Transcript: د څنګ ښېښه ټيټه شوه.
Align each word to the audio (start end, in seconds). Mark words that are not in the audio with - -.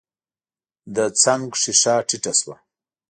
د 0.95 0.97
څنګ 1.21 1.43
ښېښه 1.61 1.95
ټيټه 2.07 2.31
شوه. 2.39 2.55